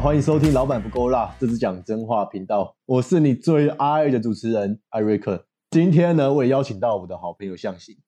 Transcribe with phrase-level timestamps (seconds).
[0.00, 5.46] 好，欢迎收听《老板不够辣》，这是讲真话频道，我是你最爱的主持人艾瑞克。
[5.70, 7.98] 今天呢，我也邀请到我的好朋友向行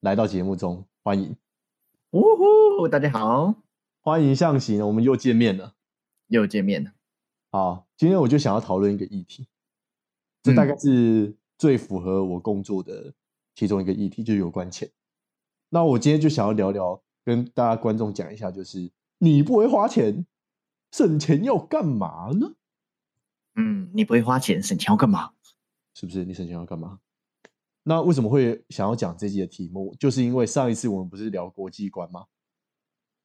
[0.00, 1.36] 来到节目中，欢迎，
[2.10, 3.54] 呜呼，大家好，
[4.00, 5.74] 欢迎向行，我们又见面了，
[6.26, 6.90] 又见面了。
[7.52, 9.46] 好，今天我就想要讨论一个议题，
[10.42, 13.14] 这大概是最符合我工作的
[13.54, 14.90] 其中一个议题，就是有关钱。
[15.70, 20.26] 那我今天就想要聊聊，跟大家观众讲一下，就是你不会花钱，
[20.92, 22.54] 省钱要干嘛呢？
[23.54, 25.32] 嗯，你不会花钱，省钱要干嘛？
[25.94, 26.24] 是不是？
[26.24, 27.00] 你省钱要干嘛？
[27.84, 29.94] 那为什么会想要讲这集的题目？
[29.98, 32.26] 就是因为上一次我们不是聊国际观吗？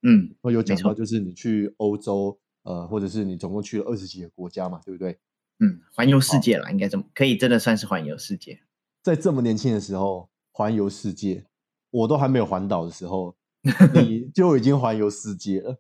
[0.03, 5.19] 嗯，我有讲到，就是你去欧洲，呃，或者是你总共去了二十几个国家嘛，对不对？
[5.59, 8.61] 嗯，环游世界了，应该怎么可以，真的算是环游世界。
[9.03, 11.45] 在这么年轻的时候环游世界，
[11.89, 13.35] 我都还没有环岛的时候，
[13.93, 15.79] 你就已经环游世界了。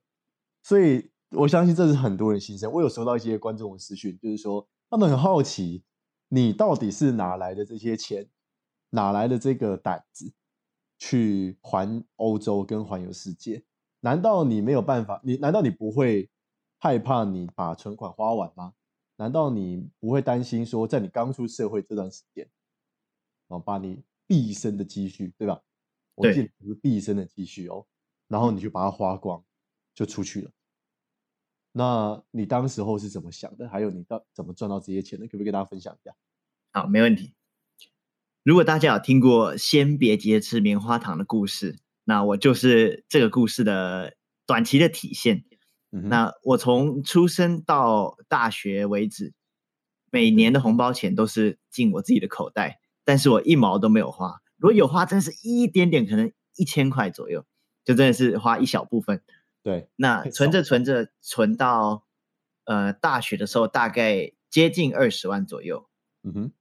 [0.61, 2.71] 所以我相信这是很多人心声。
[2.71, 5.83] 我有收到一些观众的私讯，就是说他们很好奇，
[6.29, 8.27] 你到底是哪来的这些钱？
[8.89, 10.33] 哪来的这个胆子
[10.97, 13.63] 去环欧洲跟环游世界？
[14.01, 15.21] 难道你没有办法？
[15.23, 16.29] 你难道你不会
[16.79, 18.73] 害怕你把存款花完吗？
[19.15, 22.49] 难道你不会担心说，在你刚出社会这段时间，
[23.47, 25.61] 然后把你毕生的积蓄，对吧？
[26.15, 27.85] 我记得是毕生的积蓄哦，
[28.27, 29.41] 然后你就把它花光，
[29.93, 30.51] 就出去了。
[31.71, 33.69] 那你当时候是怎么想的？
[33.69, 35.25] 还有你到怎么赚到这些钱的？
[35.25, 36.13] 可不可以跟大家分享一下？
[36.71, 37.33] 好，没问题。
[38.43, 45.45] 如果大家有听过“先别急着吃棉花糖”的故事，那我就是这个故事的短期的体现。
[45.91, 49.33] 那我从出生到大学为止，
[50.09, 54.41] 每年的红包钱都是进我自己的口袋，但是我一毛都没有花。
[54.57, 57.45] 如果有花，真是一点点，可能一千块左右，
[57.83, 59.21] 就真的是花一小部分。
[59.63, 62.05] 对，那存着存着，存到
[62.65, 65.89] 呃大学的时候，大概接近二十万左右。
[66.23, 66.51] 嗯哼，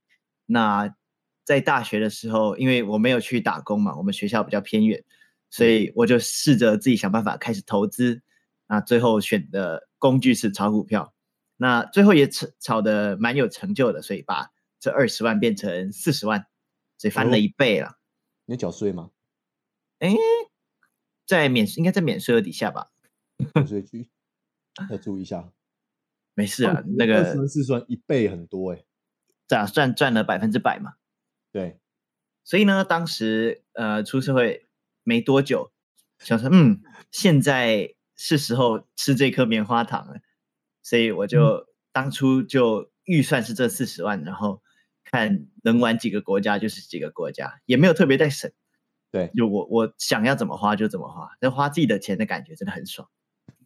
[0.45, 0.95] 那。
[1.43, 5.03] 在大学的时候，因为我没有去打工嘛，我们学校比较偏远，
[5.49, 8.21] 所以我就试着自己想办法开始投资。
[8.67, 11.13] 那最后选的工具是炒股票，
[11.57, 16.45] 那最后也炒炒的蛮有成就的，所以把这二十万变成四十万，
[16.99, 17.97] 所以翻了一倍了。
[18.45, 19.09] 你缴税吗？
[19.97, 20.15] 哎，
[21.25, 22.91] 在免应该在免税额底下吧？
[23.53, 24.09] 免税局
[24.89, 25.51] 要注意一下。
[26.33, 28.85] 没事啊，那个二十四算一倍很多哎，
[29.47, 30.93] 咋算赚了百分之百嘛？
[31.51, 31.77] 对，
[32.45, 34.65] 所以呢，当时呃出社会
[35.03, 35.73] 没多久，
[36.19, 36.81] 想说嗯，
[37.11, 40.21] 现在是时候吃这颗棉花糖了，
[40.81, 44.63] 所以我就当初就预算是这四十万，然后
[45.03, 48.49] 看能玩几个国家就是几个国家，也没有特别在省。
[49.11, 53.09] 对，就我我想要怎么花就怎么花，那花自己的钱的感觉真的很爽。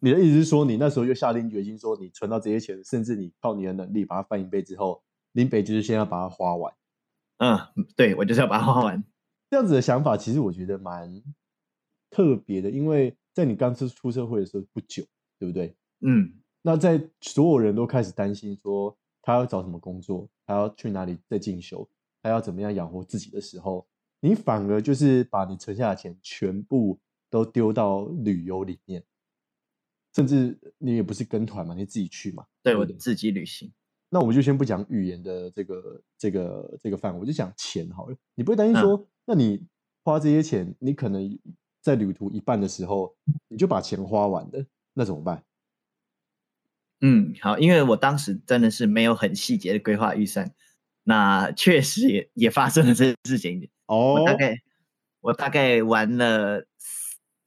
[0.00, 5.02] 你的意思是说，你那时候就下定决心说，你存到这些钱，甚至你靠你的能力把它翻一倍之后，
[5.32, 6.74] 林北就是先要把它花完。
[7.38, 7.58] 嗯，
[7.96, 9.02] 对，我就是要把它花完。
[9.50, 11.22] 这样子的想法，其实我觉得蛮
[12.10, 15.04] 特别的，因为在你刚出出社会的时候不久，
[15.38, 15.76] 对不对？
[16.00, 16.32] 嗯，
[16.62, 21.88] 那在所有人都开始担心说他要找什么工作，他要去哪里再进修，
[22.22, 23.86] 他要怎么样养活自己的时候，
[24.20, 26.98] 你反而就是把你存下的钱全部
[27.30, 29.04] 都丢到旅游里面，
[30.16, 33.70] 甚至你也不是跟团嘛，你自己去嘛，对我自己旅行。
[34.08, 38.16] 那我们就先不讲语言的这个这个这个范围，我就讲钱好了。
[38.34, 39.62] 你不会担心说，那你
[40.02, 41.38] 花这些钱，你可能
[41.82, 43.14] 在旅途一半的时候，
[43.48, 45.44] 你就把钱花完了，那怎么办？
[47.02, 50.50] 嗯，好，因为我当时真的是没有很细节的规划预算，
[51.04, 53.68] 那确实也也发生了这件事情。
[53.84, 54.62] 哦，我大概
[55.20, 56.64] 我大概玩了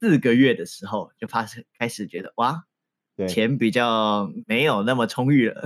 [0.00, 2.64] 四个月的时候，就发生开始觉得哇。
[3.28, 5.60] 钱比较没有那么充裕了，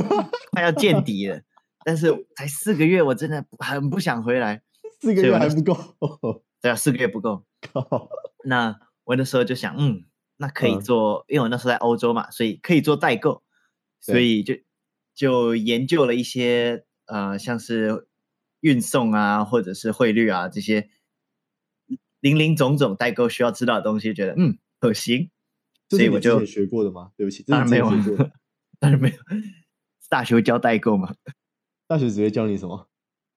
[0.52, 1.40] 快要见底了。
[1.82, 4.60] 但是才四个月，我真的很不想回来。
[5.00, 5.74] 四个月还不够，
[6.60, 7.46] 对啊，四个月不够。
[8.44, 10.04] 那我那时候就想，嗯，
[10.36, 13.42] 那可以做，因为我那时候在欧洲嘛，所以可以做代购，
[14.00, 14.56] 所以就
[15.14, 18.06] 就研究了一些呃，像是
[18.60, 20.90] 运送啊，或者是汇率啊这些
[22.20, 25.30] 零零总总代购需要知道的东西，觉得嗯可行。
[25.88, 27.12] 所以我就学过的吗？
[27.16, 27.88] 对不起，当然没有，
[28.78, 29.16] 当然没有。
[30.10, 31.14] 大学教代购吗？
[31.86, 32.88] 大学直接教你什么？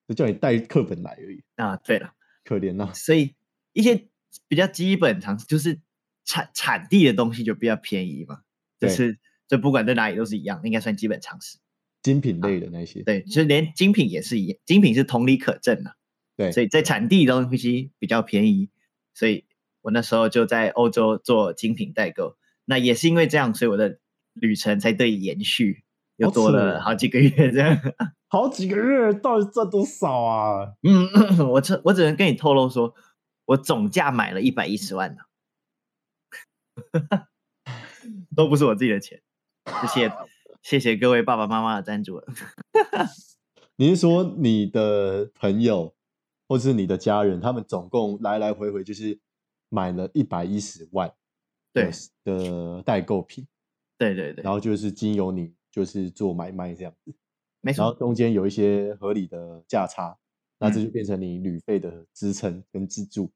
[0.08, 1.42] 就叫你带课本来而已。
[1.56, 2.12] 啊，对了，
[2.44, 2.92] 可怜呐。
[2.94, 3.34] 所以
[3.72, 4.08] 一些
[4.48, 5.80] 比较基本常识，就是
[6.24, 8.40] 产产地的东西就比较便宜嘛。
[8.78, 9.18] 就是
[9.48, 11.58] 这不管在哪里都是一样，应该算基本常识。
[12.02, 15.96] 精品类的那些，对，其实连精品也是一样，精品是同理可证的。
[16.36, 18.70] 对，所以在产地的东西比较便宜，
[19.14, 19.44] 所以
[19.82, 22.36] 我那时候就在欧洲做精品代购。
[22.64, 23.98] 那也是因为这样，所以我的
[24.32, 25.84] 旅程才得以延续，
[26.16, 27.78] 又多了好几个月这样。
[28.28, 30.72] 好几个月到底赚多少啊？
[30.82, 31.06] 嗯，
[31.52, 32.94] 我只我只能跟你透露说，
[33.44, 35.22] 我总价买了一百一十万呢，
[38.34, 39.20] 都不是我自己的钱。
[39.82, 40.12] 谢谢
[40.62, 42.26] 谢谢各位爸爸妈妈的赞助了。
[43.76, 45.94] 你是说你的朋友
[46.52, 49.18] 或是你的家人，他们总共来来回回就是
[49.70, 51.10] 买了一百一十万
[51.72, 51.90] 对
[52.24, 53.46] 的代购品？
[53.96, 57.14] 对对对，然后就是经由你就是做买卖这样子。
[57.62, 60.14] 没错，然后中间有一些合理的价差，
[60.58, 63.32] 那这就变成你旅费的支撑跟资助。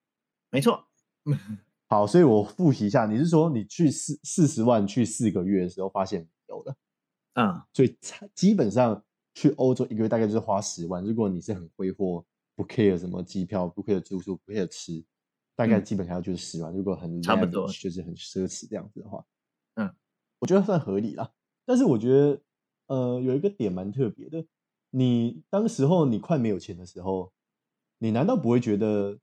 [0.51, 0.85] 没错，
[1.89, 6.77] 好，所以我复习一下，你是说你去四四十万去四个月的时候发现有了，
[7.33, 7.97] 嗯，所以
[8.35, 9.03] 基本上
[9.33, 11.03] 去欧洲一个月大概就是花十万。
[11.03, 12.23] 如果你是很挥霍，
[12.57, 15.05] 不 care 什么机票，不 care 住宿，不 care 吃，
[15.55, 16.75] 大概基本上就是十万。
[16.75, 19.25] 如果很差不多就是很奢侈这样子的话，
[19.75, 19.95] 嗯，
[20.41, 21.33] 我觉得算合理啦。
[21.65, 22.43] 但是我觉得。
[22.89, 24.47] 呃，有一个点蛮特别的，
[24.91, 27.33] 你当时候你快没有钱的时候，
[27.99, 29.19] 你难道不会觉得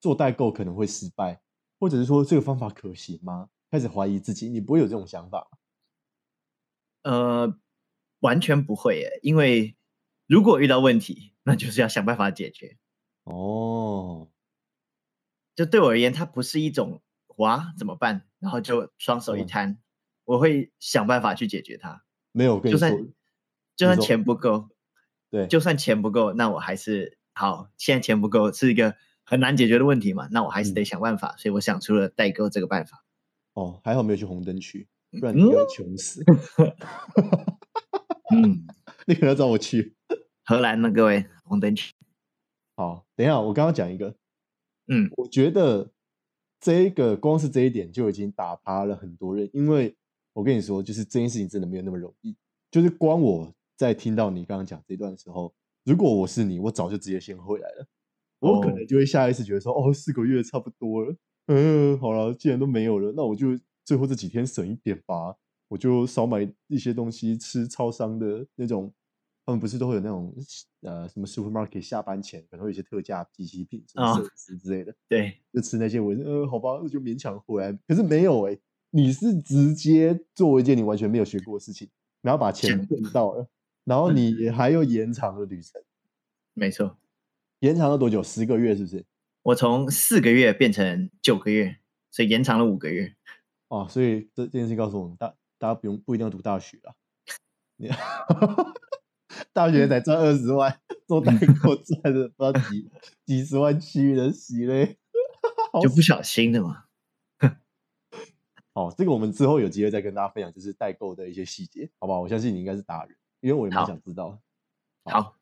[0.00, 1.42] 做代购可能会失败，
[1.78, 3.50] 或者是说这个方法可行吗？
[3.70, 5.46] 开始怀疑自己，你不会有这种想法？
[7.02, 7.54] 呃，
[8.20, 9.76] 完全不会耶，因为
[10.26, 12.76] 如果遇到问题，那就是要想办法解决。
[13.22, 14.28] 哦，
[15.54, 17.00] 就对我而言，它不是一种
[17.36, 19.78] 哇怎么办，然后就双手一摊，
[20.24, 22.04] 我会想办法去解决它。
[22.32, 22.92] 没有，就算
[23.76, 24.68] 就算钱不够，
[25.30, 27.70] 对，就算钱不够，那我还是好。
[27.78, 30.28] 现在钱不够是一个很难解决的问题嘛？
[30.32, 31.36] 那我还是得想办法。
[31.38, 33.04] 所以我想出了代购这个办法。
[33.54, 34.88] 哦，还好没有去红灯区，
[35.20, 36.24] 不然你要穷死。
[38.34, 38.66] 嗯，
[39.06, 39.94] 你可能要找我去
[40.44, 41.94] 荷兰呢，各位红灯区。
[42.76, 44.14] 好，等一下，我刚刚讲一个，
[44.88, 45.90] 嗯，我觉得
[46.60, 49.96] 这个光是这一点就已经打趴了很多人，因为。
[50.36, 52.36] 我跟你说，就是这件事情真的没有那么容易。
[52.70, 55.50] 就是光我在听到你刚刚讲这段的时候，
[55.82, 57.86] 如果我是你，我早就直接先回来了。
[58.40, 61.16] 我可能就会下意识觉得说，哦，四个月差不多了，
[61.46, 65.34] 嗯，好了，既然都没有了，那我就最后这几天省一点吧，
[65.68, 67.66] 我就少买一些东西吃。
[67.66, 68.92] 超商的那种，
[69.46, 70.34] 他们不是都会有那种
[70.82, 74.20] 呃什么 supermarket 下班前可能会有一些特价机器品啊
[74.60, 76.00] 之类的，对，就吃那些。
[76.00, 77.72] 我呃，好吧，就勉强回来。
[77.88, 78.58] 可是没有哎。
[78.90, 81.90] 你是直接做一件你完全没有学过的事情，
[82.22, 83.46] 然后把钱挣到了，
[83.84, 85.82] 然后你还又延长了旅程。
[86.54, 86.96] 没错，
[87.58, 88.22] 延长了多久？
[88.22, 89.04] 十个月是不是？
[89.42, 91.76] 我从四个月变成九个月，
[92.10, 93.14] 所以延长了五个月。
[93.68, 96.94] 哦，所以这这件事情告诉我们，大大家不用不一定要读大学啊。
[99.38, 102.90] 你大学才赚二十万，做代购赚了不知道几
[103.24, 104.96] 几十万去的洗嘞，
[105.82, 106.84] 就不小心的嘛。
[108.74, 112.20] 哦，这个我们之后有机会再跟大家分享，就是代购的一些细节，好不好？
[112.20, 114.38] 我相信你应该是达人，因为我也蛮想知道。
[115.04, 115.36] 好，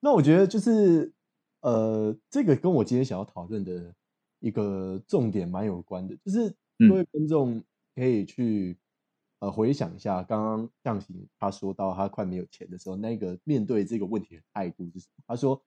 [0.00, 1.12] 那我觉得就是
[1.60, 3.94] 呃，这个跟我今天想要讨论的
[4.40, 6.54] 一个重点蛮有关的，就是
[6.88, 7.64] 各位观众
[7.94, 8.76] 可以去
[9.44, 15.24] 呃回想一下，刚刚向行他说到他快没有钱的时候，那个面对这个问题的态度是什么？
[15.26, 15.62] 他说，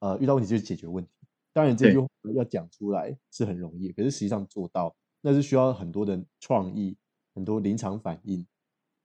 [0.00, 1.10] 呃，遇到问题就是解决问题。
[1.54, 4.94] 当然，这句话要讲出来是很容易，可是实际上做到。
[5.22, 6.96] 那是需要很多的创意，
[7.34, 8.46] 很多临场反应，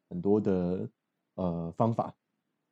[0.09, 0.89] 很多的
[1.35, 2.13] 呃方法，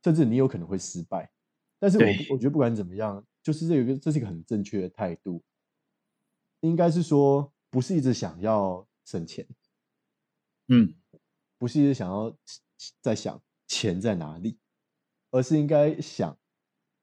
[0.03, 1.31] 甚至你有可能会失败。
[1.79, 5.43] 但是我我觉得不管怎么样，就是这个这是一个很正确的态度，
[6.61, 9.45] 应该是说不是一直想要省钱，
[10.69, 10.95] 嗯，
[11.57, 12.35] 不是一想要
[13.01, 14.57] 在想钱在哪里，
[15.31, 16.37] 而是应该想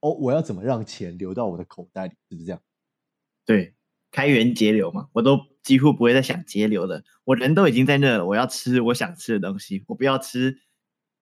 [0.00, 2.62] 哦，我要怎么让钱流到我的口袋里，是不是这样？
[3.44, 3.74] 对。
[4.14, 7.02] 开源节流嘛，我都几乎不会再想节流了。
[7.24, 10.60] 我人都已经在那了，我要吃我想吃的东西，我不要吃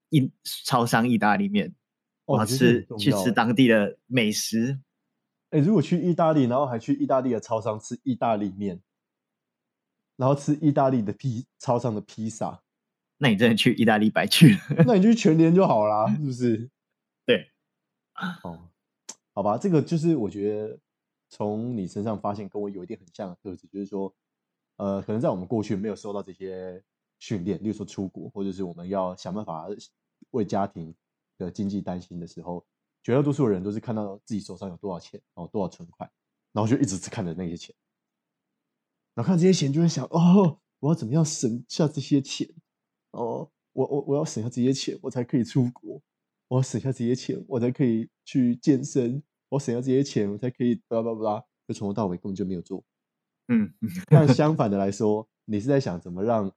[0.08, 0.32] 意
[0.66, 1.72] 超商意大利面，
[2.24, 4.80] 我要吃去吃当地的美食。
[5.50, 8.82] 哎，如果去意大利，然后还去意大利的超商吃意大利面，
[10.16, 12.60] 然后吃意大利的披超商的披萨，
[13.22, 14.58] 那你真的去意大利白去了。
[14.86, 16.70] 那你去全年就好啦，是不是？
[17.24, 17.50] 对，
[18.42, 18.68] 哦，
[19.32, 20.78] 好吧，这个就是我觉得。
[21.32, 24.12] 从你身上发现跟我有一点很像的特质，就是说，
[24.78, 26.82] 呃，可能在我们过去没有受到这些
[27.20, 29.68] 训练，例如说出国，或者是我们要想办法
[30.32, 30.92] 为家庭
[31.38, 32.66] 的经济担心的时候，
[33.04, 36.10] 绝大多数人都是看到自己手上有多少钱，然后多少存款，
[36.50, 37.72] 然后就一直只看着那些钱，
[39.14, 42.48] 然后看这些钱就会想，哦，我要怎么样省下这些钱？
[43.12, 46.00] 哦，我我我要省下这些钱，我才可以出国，
[46.48, 49.22] 我要省下这些钱，我才可以去健身。
[49.48, 52.84] 我省下这些钱，我才可以巴拉巴拉，就从头到尾根本就没有做。
[53.48, 53.72] 嗯，
[54.06, 56.52] 但 相反的来说，你是在想怎么让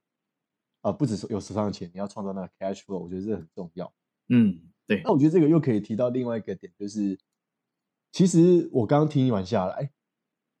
[0.82, 3.92] 啊，不止有手上的钱，你要创造那个 cash flow，我觉得这很重要。
[4.28, 5.02] 嗯，对。
[5.02, 7.18] 那我觉得这个又可以提到另外一个点，就是
[8.12, 9.90] 其实我刚刚听完下来，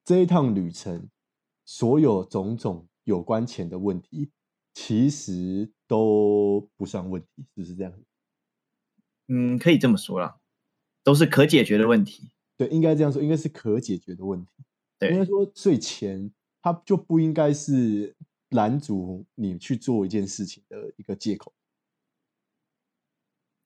[0.04, 1.08] 这一趟旅程
[1.64, 4.32] 所有种种有关钱的问题，
[4.72, 7.92] 其实都不算问题，是不是这样？
[9.28, 10.38] 嗯，可以这么说啦，
[11.02, 12.30] 都是可解决的问题。
[12.56, 14.50] 对，应该这样说，应该是可解决的问题。
[14.98, 18.14] 对，应该说，所以钱它就不应该是
[18.50, 21.52] 拦阻你去做一件事情的一个借口。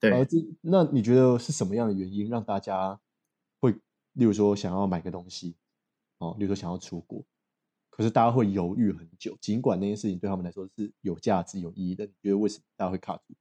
[0.01, 3.01] 对，而这那你觉得是什么样的原因让大家
[3.61, 3.73] 会，
[4.13, 5.57] 例如说想要买个东西，
[6.19, 7.25] 哦，例如说想要出国，
[7.99, 13.35] 可是大家会犹豫很久，尽管那件事情对他们来说是有价值、有意义的，你觉得为什么大家会卡住？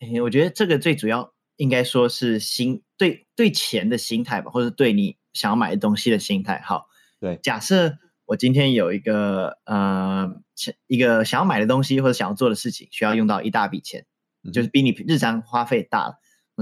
[0.00, 6.60] 哎，我觉得这个最主要应该说是心对对钱的心态吧，或者对你想要买的东西的心态。
[6.64, 6.86] 好，
[7.20, 10.42] 对，假设我今天有一个呃
[10.86, 14.06] 一个想要买的东西或者想要做的事情，需要用到一大笔钱。
[14.52, 16.18] 就是比你日常花费大了。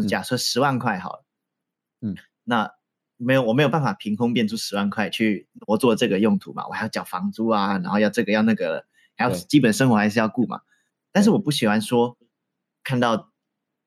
[0.07, 1.25] 假设十万块好了，
[2.03, 2.71] 嗯，那
[3.21, 6.67] 没有我没有办法凭空变出十万块去我做这个用途嘛？
[6.67, 8.87] 我还要缴房租啊，然后要这个要那个，
[9.17, 10.63] 还要基本生活还是要顾嘛。
[11.13, 12.17] 但是我不喜欢说
[12.83, 13.31] 看到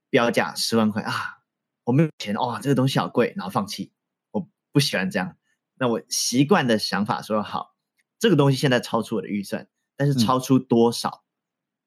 [0.10, 1.40] 标价十万块啊，
[1.84, 3.92] 我没有钱哇，这个东西好贵，然后放弃。
[4.32, 5.36] 我不喜欢这样。
[5.76, 7.76] 那我习惯的想法说好，
[8.20, 11.24] 这个东西现在超出我的预算，但是超出多少？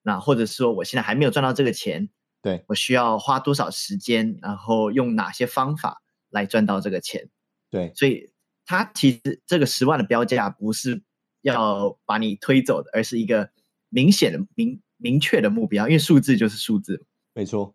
[0.02, 2.08] 那或者说，我现在还没有赚到这个钱，
[2.42, 7.28] 对我需要花多少时间，然后用哪些方法来赚到这个钱？
[7.70, 8.30] 对，所以
[8.64, 11.02] 它其实这个十万的标价不是
[11.42, 13.50] 要把你推走的，而是一个
[13.88, 17.74] 明显的、明明确的目标，因为数字就是数字，没错。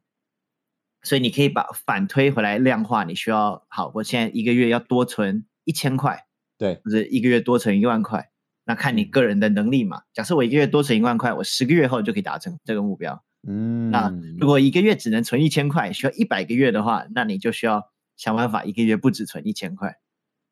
[1.04, 8.30] 所以你可以把反推回来量化，你需要好，我现在一个月要多存一千块，对，或者一个月多存一万块。
[8.64, 10.04] 那看你个人的能力嘛。
[10.14, 13.24] 假设我一个月多存一万块，我十个月后就可以达成这个目标。
[13.48, 17.91] 嗯，那如果一个月只能存一千块，需要一百个月的话，那你就需要
[18.22, 20.00] 想办法一个月不止存一千块。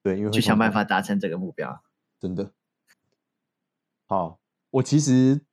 [0.02, 1.84] 对，因为去想办法达成这个目标。
[2.20, 2.52] 真的。
[4.08, 4.40] 好，
[4.72, 5.46] 我其实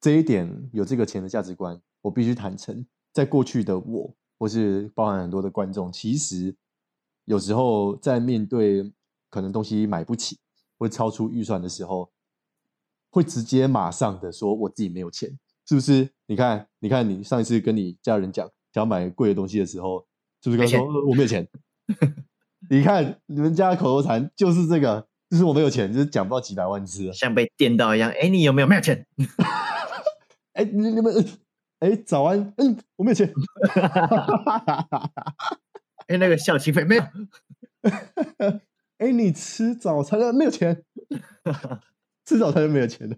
[0.00, 6.56] 这一点有这个钱的价值观，我必须坦诚，在过去的我，或是包含很多的观众，其实
[7.24, 8.92] 有时候在面对
[9.28, 10.38] 可能东西买不起。
[10.80, 12.12] 或超出预算的时候，
[13.10, 15.36] 会直接马上的说我自己没有钱，
[15.66, 16.08] 是不是？
[16.26, 20.06] 你看，你看，你上一次跟你家人讲想买贵的东西的时候，
[20.42, 21.46] 是不是刚说我没有钱？
[22.70, 28.10] 你看你们家口头禅就是这个，就是我没有钱，就是讲不到几百万次，像被电到一样。
[28.10, 29.06] 哎，你有没有没有钱？
[30.54, 31.14] 哎，你你们，
[31.78, 33.32] 哎，早安，嗯，我没有钱。
[36.08, 37.02] 哎，那个孝亲费没有。
[38.98, 40.84] 哎，你吃早餐了没有钱？
[42.26, 43.16] 吃早餐就没有钱了，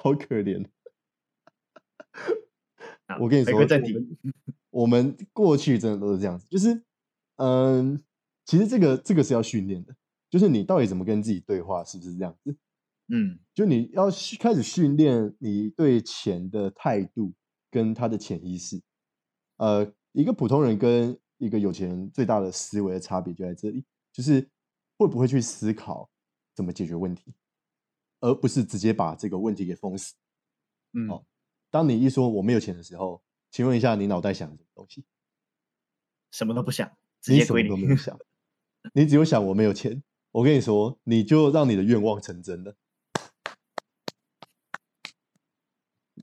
[0.00, 0.66] 好可怜。
[3.20, 3.60] 我跟你说，
[4.70, 6.82] 我们过去真的都是这样子，就是，
[7.36, 8.02] 嗯，
[8.46, 9.94] 其实这个这个是要训练的，
[10.30, 12.56] 就是你到底怎么跟自己对话，是不是这样子？
[13.08, 14.06] 嗯，就你要
[14.38, 17.34] 开始训练你对钱的态度
[17.70, 18.80] 跟他的潜意识。
[19.56, 24.48] 呃，一个普通人跟一个有钱人最大的思维的差别就在这里，就是。
[25.00, 26.10] 会不会去思考
[26.54, 27.32] 怎么解决问题，
[28.20, 30.14] 而不是直接把这个问题给封死？
[30.92, 31.24] 嗯，哦，
[31.70, 35.04] 当你一说我没有钱的时候，请问一下，你脑袋想什么东西？
[36.30, 38.18] 什么都不想，你什么都没有想，
[38.94, 40.02] 你只有想我没有钱。
[40.30, 42.76] 我跟你说，你就让你的愿望成真了。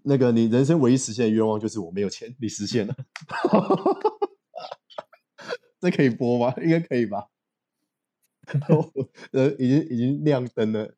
[0.03, 2.95] 那个你人生唯一实现的愿望就是我没有钱，你实现了。
[5.81, 6.55] 这可以播吗？
[6.61, 7.27] 应该可以吧。
[9.33, 10.95] 呃，已经已经亮灯了。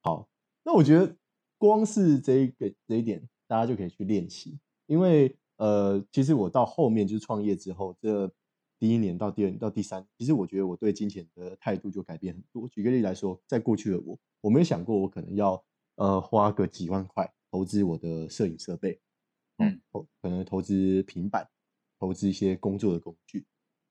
[0.00, 0.28] 好，
[0.62, 1.16] 那我觉得
[1.56, 4.60] 光是这一个这一点，大家就可以去练习。
[4.88, 8.28] 因为呃，其实我到后面就是创业之后，这
[8.80, 12.68] 第一年到第二到第三，其实我觉得我对金钱的态度就改变很多。
[12.68, 15.64] 举个例来说，在过去的我，我没有想过我可能要
[15.94, 19.00] 呃花个几万块投资我的摄影设备，
[19.58, 19.80] 嗯，
[20.20, 21.48] 可能投资平板，
[22.00, 23.46] 投资一些工作的工具。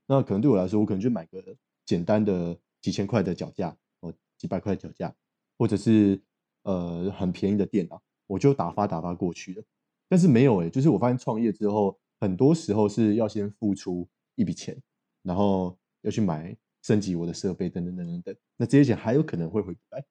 [0.05, 1.55] 那可能对我来说，我可能就买个。
[1.87, 5.15] 简单的几千块的脚架，哦，几百块的脚架，
[5.57, 6.21] 或者是
[6.63, 9.63] 呃很便宜的电脑，我就打发打发过去了。
[10.09, 14.81] 但是没有诶，就是我发现创业之后，很多时候是要先付出一笔钱，
[15.23, 18.35] 然后要去买升级我的设备等等等等等。
[18.55, 20.03] 那这些钱还有可能会回不来，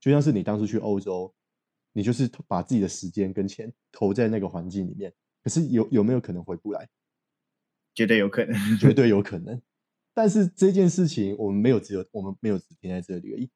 [0.00, 1.32] 就像是你当初去欧洲，
[1.92, 6.88] 你就是把自己的时间跟钱投在那个环境里面，可是有有没有可能回不来？
[7.94, 9.60] 绝对有可能，绝对有可能。
[10.14, 13.48] 但是这件事情，我们没有只有我们没有只停在这里而已。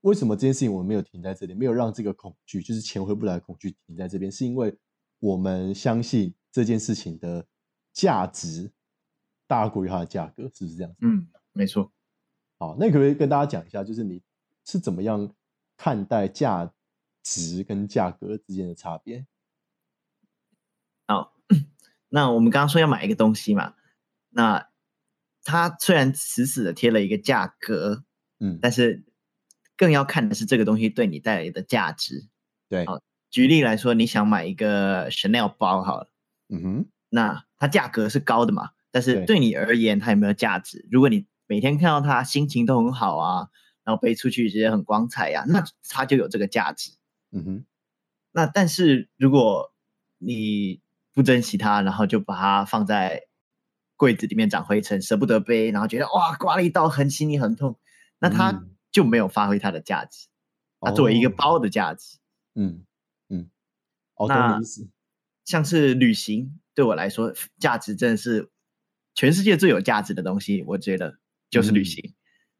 [0.00, 4.30] 为什么这件事情我们没有停在这里，没有让这个恐惧，就是钱回不来的恐惧停在这边？
[4.30, 4.76] 是因为
[5.22, 7.46] 我们相信这件事情的
[7.92, 8.72] 价值
[9.46, 10.92] 大过于它的价格，是不是这样？
[11.00, 11.92] 嗯，没错。
[12.58, 14.20] 好，那可不可以跟大家讲一下，就是你
[14.64, 15.32] 是怎么样
[15.76, 16.72] 看待价
[17.22, 19.24] 值跟价格之间的差别？
[21.06, 21.36] 好，
[22.10, 23.74] 那我们刚刚说要买一个东西嘛，
[24.30, 24.68] 那
[25.44, 28.04] 它虽然死死的贴了一个价格，
[28.40, 29.04] 嗯，但是。
[29.74, 32.28] 更要看的是这个东西对你带来的价值。
[32.68, 33.02] 对，好，
[33.32, 36.08] 举例来说，你想买一个 Chanel 包，好了，
[36.48, 38.70] 嗯哼，那它价格是高的嘛？
[38.92, 40.86] 但是对你而言，它有没有价值？
[40.88, 43.48] 如果你每天看到它，心情都很好啊，
[43.82, 46.92] 然后背出去直接很光彩呀，那它就有这个价值。
[47.32, 47.64] 嗯哼，
[48.30, 49.72] 那但是如果
[50.18, 50.80] 你
[51.12, 53.24] 不珍惜它，然后就把它放在
[53.96, 57.78] 柜子里面长灰尘，舍不得背，然后觉得哇，刮了一刀很心里很痛，
[58.20, 58.62] 那它。
[58.92, 60.28] 就没有发挥它的价值，
[60.78, 62.18] 它作为一个包的价值，
[62.54, 62.84] 嗯嗯，
[64.28, 64.60] 那
[65.44, 68.50] 像是旅行对我来说，价值真的是
[69.14, 71.18] 全世界最有价值的东西，我觉得
[71.50, 72.14] 就是旅行。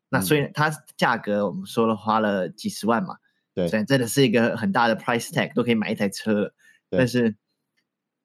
[0.09, 3.17] 那虽然它价格我们说了花了几十万嘛，
[3.55, 6.55] 对，虽然真的是一个很大的 price tag，都可以买一台车了。
[6.91, 7.37] 但是，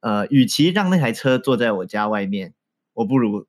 [0.01, 2.53] 呃，与其让那台车坐在我家外面，
[2.93, 3.48] 我不如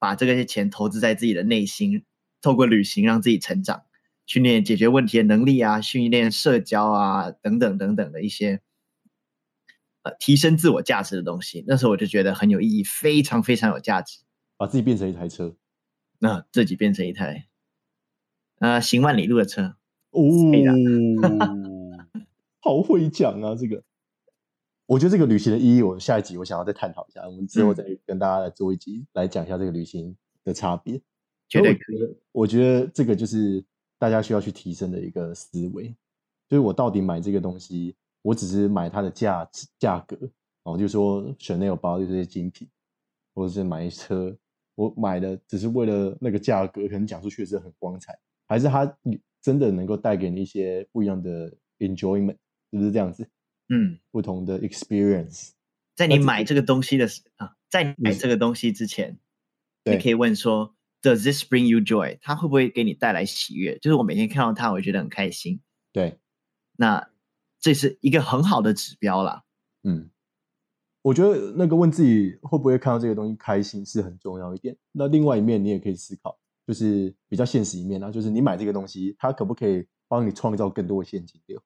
[0.00, 2.04] 把这个钱投资在自己的内心，
[2.40, 3.82] 透过旅行让自己成长。
[4.26, 8.60] 训练解决问题的能力啊，训练社交啊，等等等等的一些，
[10.08, 11.64] 呃，提升自我价值的东西。
[11.66, 14.20] 那时候我就觉得很有意义，非常非常有价值。
[14.56, 15.56] 把自己变成一台车，
[16.18, 17.46] 那自己变成一台，
[18.58, 19.76] 呃，行万里路的车。
[20.10, 20.22] 哦，
[22.60, 23.54] 好会讲啊！
[23.54, 23.82] 这个，
[24.86, 27.26] 我觉得这个旅行的意义，我下一集我想要再探讨一下。
[27.28, 31.00] 我们之后再跟大家来做一集，来讲一下这个旅行的差别。
[31.48, 32.16] 绝对可以。
[32.32, 33.64] 我觉得这个就是。
[34.00, 35.88] 大家需要去提升的一个思维，
[36.48, 40.30] 就是我到底买这个东西，我只是买它的价值价格，然
[40.64, 42.68] 后，就说选 l 包就是些精品，
[43.34, 44.36] 或者是买一车，
[44.74, 48.96] 我买的只是为了那个价格，可能讲出去是很光彩，还是它
[49.40, 52.36] 真的能够带给你一些不一样的 enjoyment，
[52.70, 53.28] 是不是这样子？
[53.68, 55.50] 嗯，不同的 experience，
[55.94, 59.18] 在你买这个东西的时啊，在买这个东西之前，
[59.84, 60.74] 你可以问说。
[61.00, 62.18] Does this bring you joy？
[62.20, 63.78] 它会不会给你带来喜悦？
[63.78, 65.60] 就是我每天看到它，我会觉得很开心。
[65.92, 66.18] 对，
[66.76, 67.08] 那
[67.68, 69.44] 这是一个很好的指标啦。
[69.82, 70.08] 嗯，
[71.02, 74.74] 我觉得那个问自己会不会看到这个东西开心是很重要一点。
[74.90, 81.62] 那另外一面你也可以思考，就是比较现实一面啊，就是你买这个东西，它可不可以帮你创造更多的现金流？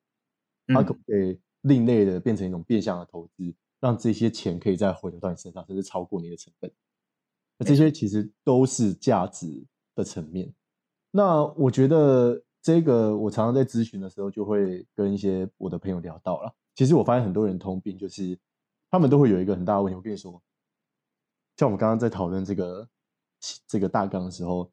[0.66, 6.68] 它可不可以另类的变成一种变相的投资，让这些钱可以再回流到你身上，甚至超过你的成本？
[7.58, 10.52] 那这些其实都是价值的层面。
[11.12, 16.54] 那我觉得这个，我常常在咨询的时候，就会跟一些我的朋友聊到了。
[16.76, 18.38] 其实我发现很多人通病，就是
[18.88, 19.96] 他们都会有一个很大的问题。
[19.96, 20.40] 我跟你说，
[21.56, 22.88] 像我们刚刚在讨论这个
[23.66, 24.70] 这个大纲的时候，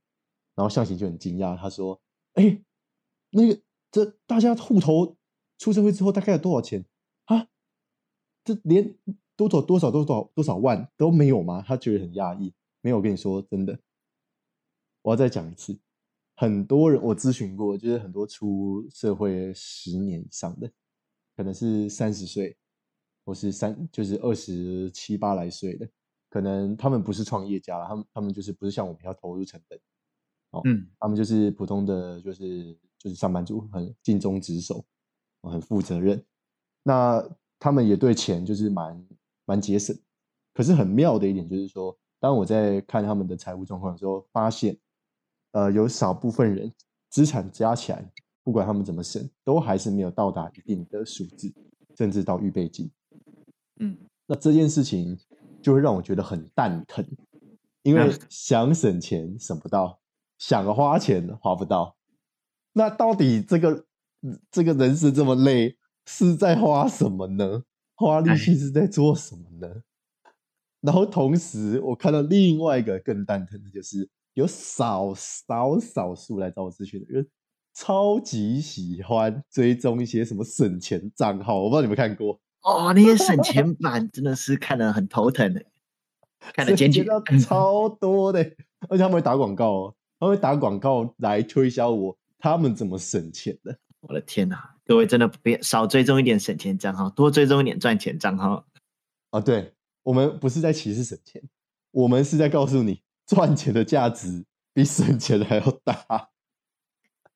[0.56, 2.00] 然后向行就很惊讶，他说
[2.36, 2.62] ：“哎，
[3.32, 3.60] 那个
[3.92, 5.18] 这大家户头
[5.58, 6.86] 出社会之后大概有多少钱
[7.26, 7.48] 啊？
[8.44, 8.96] 这连
[9.36, 12.54] 多少多少多少多少万都没有吗？”他觉得很压抑。
[12.82, 13.80] 没有，我跟你说真的，
[15.02, 15.80] 我要再讲一次。
[16.40, 20.72] 很多人我咨询过，就是很多出社会十年以上的，
[21.36, 22.56] 可能是三十岁，
[23.26, 25.86] 或是三就是二十七八来岁的，
[26.30, 29.78] 可能他们不是创业家，他们他们就是不是像我们要投入成本，
[30.52, 34.86] 哦，嗯，他们就是普通的，就是就是上班族，很尽忠职守，
[35.42, 36.24] 很负责任。
[36.84, 37.22] 那
[37.60, 39.08] 他们也对钱就是蛮
[39.44, 39.94] 蛮节省，
[40.54, 42.00] 可是很妙的一点就是说。
[42.22, 44.78] 当我在看他们的财务状况的时候，发现，
[45.52, 46.72] 呃，有少部分人
[47.10, 48.12] 资产加起来，
[48.44, 51.54] 不管他们怎么省，都还是没有到达一定的数字，
[51.98, 52.90] 甚至到预备金。
[53.80, 55.18] 嗯，那这件事情
[55.62, 57.06] 就会让我觉得很蛋疼，
[57.84, 60.00] 因为想省钱省不到，
[60.38, 61.96] 想花钱花不到。
[62.74, 63.86] 那到底这个
[64.52, 67.64] 这个人是这么累，是在花什么呢？
[67.96, 69.82] 花力气是在做什么呢？
[70.82, 77.28] 然后同时，我看到另外一个更蛋疼的，就是有少少少数来找我咨询的人，
[77.74, 81.62] 超级喜欢追踪一些什么省钱账号。
[81.62, 85.66] 我不知道你们看过哦，那些省钱版真的是看得很头疼的，
[86.54, 87.06] 看得简直
[87.42, 88.40] 超多的，
[88.88, 93.78] 而且他们会打广告哦，他们会打广告来推销我他们怎么省钱的。
[94.02, 98.66] 我的天哪，各位真的别少追踪一点省钱账号，多追踪一点赚钱账号
[99.32, 99.42] 啊！
[99.42, 99.74] 对。
[100.04, 101.44] 我们不是在歧视省钱，
[101.92, 106.32] 我们是在告诉你，赚钱的价值比省钱还要大。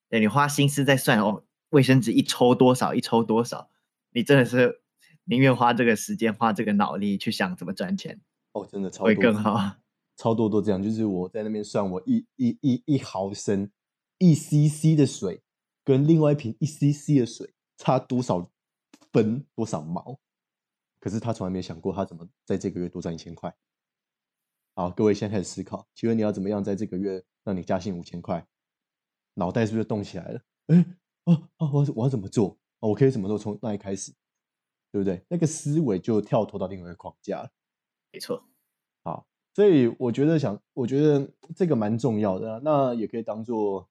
[0.10, 3.70] 对你花心思在算哦，卫生纸一抽多少，一抽多少，
[4.10, 4.82] 你真的是
[5.26, 8.20] 宁愿花这个时间，花这个脑力去想怎么赚钱。
[8.54, 9.76] 哦，真的超会更好，
[10.18, 10.82] 超多都这样。
[10.82, 13.70] 就是我在那边算，我一一一一毫升
[14.18, 15.44] 一 cc 的水，
[15.84, 18.50] 跟另外一瓶一 cc 的水差多少
[19.12, 20.20] 分多少毛。
[21.00, 23.54] 可是他从来没想过，他怎么在这个月多赚一千块。
[24.76, 28.44] 好，各位现在开始思考，请问你要怎么样在这个月让你加薪五千块？
[29.36, 30.42] 脑袋是不是动起来了？
[30.68, 30.86] 哎，
[31.26, 32.58] 啊啊，我我要怎么做？
[32.80, 33.38] 我可以怎么做？
[33.38, 34.12] 从那一开始，
[34.92, 35.24] 对不对？
[35.30, 37.52] 那个思维就跳脱到另外一个框架了。
[38.12, 38.44] 没错。
[39.04, 42.60] 好，所以我觉得想，我觉得这个蛮重要的。
[42.62, 43.88] 那也可以当做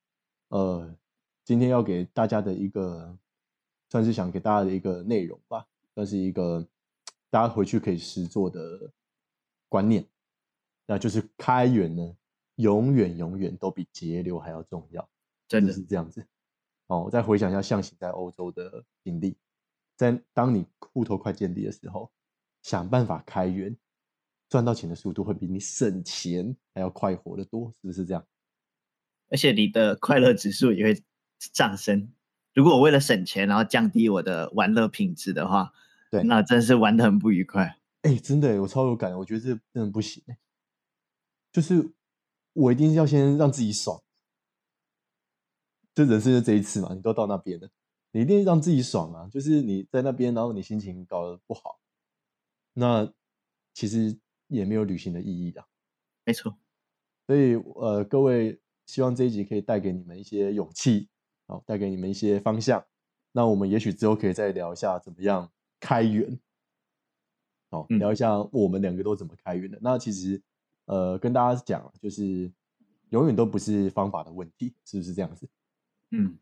[0.49, 0.97] 呃，
[1.45, 3.17] 今天要给大家的一个，
[3.89, 6.67] 算是想给大家的一个内容吧，算是一个。
[7.33, 8.93] 大家回去可以实做的
[9.67, 10.07] 观念，
[10.93, 12.15] 那就是开源呢，
[12.57, 15.09] 永远永远都比节流还要重要，
[15.49, 16.27] 真的是这样子。
[16.89, 19.35] 哦，我再回想一下象形在欧洲的经历，
[19.97, 22.13] 在当你户头快见底的时候，
[22.63, 23.75] 想办法开源，
[24.51, 28.27] 赚到钱的速度会比你省钱还要快活得多，是不是这样？
[29.31, 31.03] 而且你的快乐指数也会
[31.39, 32.13] 上升。
[32.53, 35.73] 如果我为了省钱，然后降低我的玩乐品质的话。
[36.11, 37.79] 对，那真是玩的很不愉快。
[38.03, 40.23] 哎，真的，我超有感，我觉得这真的不行。
[41.53, 41.93] 就是
[42.55, 44.03] 我一定要先让自己爽，
[45.95, 47.69] 就人生就这一次嘛，你都到那边了，
[48.11, 49.29] 你一定让自己爽啊。
[49.29, 51.79] 就是你在那边，然后你心情搞得不好，
[52.73, 53.13] 那
[53.75, 55.67] 其实也没有旅行的意义啊。
[56.25, 56.57] 没错。
[57.27, 61.09] 所以呃，各位，希望这一集可以带给你们一些勇气，
[61.47, 62.85] 好，带给你们一些方向。
[63.33, 65.51] 那我们也许之后可以再聊一下怎么样。
[65.85, 66.39] 开源，
[67.69, 69.77] 好，聊一下我们两个都怎么开源的。
[69.83, 70.41] 那其实，
[70.93, 72.53] 呃，跟大家讲，就是
[73.09, 75.49] 永远都不是方法的问题，是不是这样子？
[76.11, 76.37] 嗯，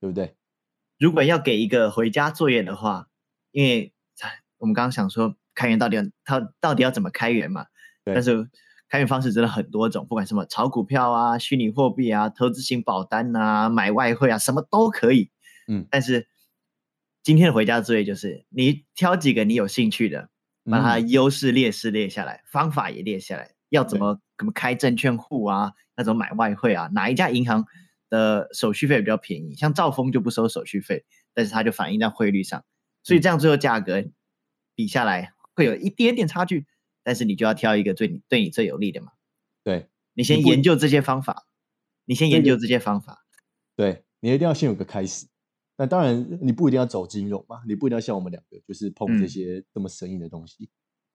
[0.00, 0.34] 对不对？
[0.98, 3.10] 如果要给一个回家作业的话，
[3.50, 3.92] 因为
[4.56, 7.66] 我们刚刚想说开源到底要它到底要怎么开源嘛？
[8.04, 8.48] 但是
[8.88, 15.30] 开源方式真的很多种，不管什么炒股票啊、虚拟货币啊、投资型保单啊、买外汇啊，什么都可以。
[15.68, 16.26] 嗯，但是。
[17.24, 20.28] 今天的回家作业就是，你挑几个你有兴趣的，
[20.64, 27.64] 把它优势劣势列下来，方法也列下来，要怎么怎么开证券户啊，那种买外汇啊，哪一家银行
[28.08, 29.54] 的手续费比较便宜？
[29.56, 32.64] 像兆丰就不收手续费，但是它就反映在汇率上，
[33.02, 34.04] 所以这样最后价格
[34.74, 36.66] 比下来会有一点点差距，
[37.02, 39.12] 但是你就要挑一个对你对你最有利的嘛。
[39.64, 41.46] 对，你先研究这些方法，
[42.04, 43.24] 你先研究这些方法，
[43.74, 45.26] 对你一定要先有个开始。
[45.76, 50.68] 那当然，你不一定要走金融嘛，你不一定要像我们两个，就是碰这些这么生硬的东西。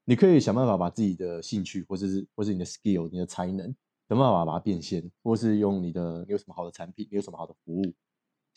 [0.04, 3.66] 你可以想办法把自己的兴趣，或者是或是你的 skill，你的才能，
[4.10, 7.84] 想办法把它变现，或是用你的你有什么好的产品，你有什么好的服务，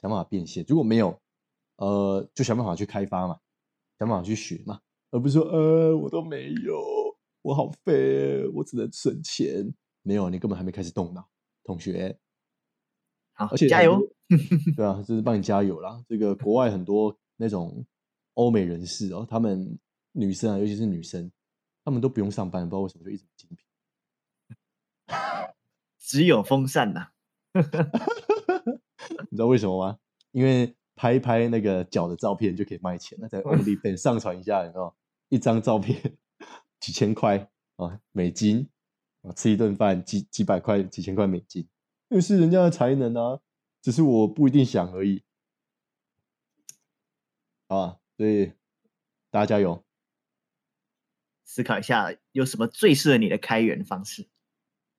[0.01, 0.65] 想办法变现。
[0.67, 1.21] 如果没有，
[1.77, 3.39] 呃，就想办法去开发嘛，
[3.99, 6.81] 想办法去学嘛，而不是说呃我都没有，
[7.43, 9.75] 我好废，我只能存钱。
[10.03, 11.29] 没有，你根本还没开始动脑，
[11.65, 12.19] 同学。
[13.41, 13.99] 好，而且加油。
[14.77, 16.05] 对啊，就是帮你加油啦。
[16.07, 17.85] 这个国外很多那种
[18.35, 19.79] 欧美人士哦，他们
[20.13, 21.31] 女生啊，尤其是女生，
[21.83, 25.17] 他们都不用上班，不知道为什么就一直精品，
[25.99, 27.09] 只有风扇呐。
[29.31, 29.99] 你知道为什么吗？
[30.33, 34.95] 因为拍一拍那个脚的照片就可以卖钱了，在 OnlyFans 上传一下，你知道，
[35.31, 36.19] 一张照片
[36.79, 38.69] 几千块啊美金
[39.23, 41.67] 啊，吃一顿饭几几百块几千块美金，
[42.11, 43.41] 那是人家的才能啊。
[43.83, 45.23] 只是我不一定想而已，
[47.69, 48.53] 啊，所以
[49.31, 49.83] 大家加油，
[51.45, 54.29] 思考一下有什么最适合你的开源方式。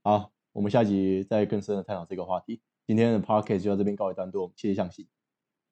[0.02, 2.60] 好，我们下集再更深的探讨这个话题。
[2.88, 5.08] 今天的 podcast 就到这边告一段落，谢谢向西，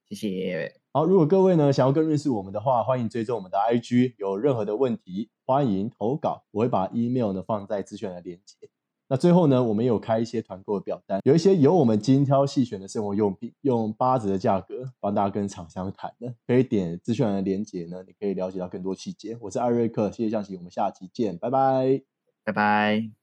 [0.08, 0.80] 谢谢。
[0.94, 8.70] 好，如果各位呢想要更认识我们的话，欢迎追踪我们的 IG，有任何的问题欢迎投稿，我会把 email 呢放在资讯的连接。
[9.10, 19.36] 那最后呢，我们有开一些团购的表单，有一些由我们精挑细选的生活用品，用八折的价格帮大家跟厂商谈的，可以点资讯栏的链接呢，你可以了解到更多细节。
[19.42, 22.04] 我是艾瑞克，谢谢向琪，我们下期见，拜拜，
[22.44, 23.19] 拜拜。